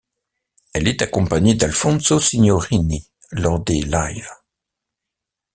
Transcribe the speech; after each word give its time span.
Elle 0.73 0.87
est 0.87 1.03
accompagnée 1.03 1.53
d'Alfonso 1.53 2.19
Signorini 2.19 3.07
lors 3.33 3.59
des 3.63 3.83
live. 3.83 4.31